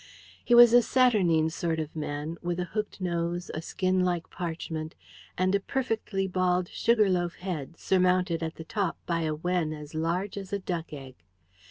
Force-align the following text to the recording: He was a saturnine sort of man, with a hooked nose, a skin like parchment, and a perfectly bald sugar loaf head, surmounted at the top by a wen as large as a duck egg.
He 0.43 0.55
was 0.55 0.73
a 0.73 0.81
saturnine 0.81 1.51
sort 1.51 1.79
of 1.79 1.95
man, 1.95 2.39
with 2.41 2.59
a 2.59 2.63
hooked 2.73 3.01
nose, 3.01 3.51
a 3.53 3.61
skin 3.61 4.03
like 4.03 4.31
parchment, 4.31 4.95
and 5.37 5.53
a 5.53 5.59
perfectly 5.59 6.27
bald 6.27 6.69
sugar 6.69 7.07
loaf 7.07 7.35
head, 7.35 7.77
surmounted 7.77 8.41
at 8.41 8.55
the 8.55 8.63
top 8.65 8.97
by 9.05 9.21
a 9.25 9.35
wen 9.35 9.73
as 9.73 9.93
large 9.93 10.39
as 10.39 10.51
a 10.51 10.57
duck 10.57 10.91
egg. 10.91 11.13